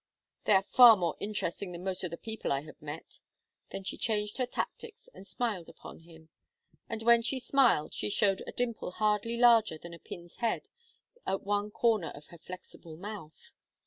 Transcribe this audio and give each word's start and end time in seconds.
"They 0.45 0.53
are 0.53 0.63
far 0.63 0.97
more 0.97 1.15
interesting 1.19 1.73
than 1.73 1.83
most 1.83 2.03
of 2.03 2.09
the 2.09 2.17
people 2.17 2.51
I 2.51 2.61
have 2.61 2.81
met." 2.81 3.19
Then 3.69 3.83
she 3.83 3.97
changed 3.99 4.37
her 4.37 4.47
tactics 4.47 5.07
and 5.13 5.27
smiled 5.27 5.69
upon 5.69 5.99
him; 5.99 6.29
and 6.89 7.03
when 7.03 7.21
she 7.21 7.37
smiled 7.37 7.93
she 7.93 8.09
showed 8.09 8.41
a 8.47 8.51
dimple 8.51 8.93
hardly 8.93 9.37
larger 9.37 9.77
than 9.77 9.93
a 9.93 9.99
pin's 9.99 10.37
head 10.37 10.69
at 11.27 11.43
one 11.43 11.69
corner 11.69 12.09
of 12.15 12.29
her 12.29 12.39
flexible 12.39 12.97
mouth. 12.97 13.53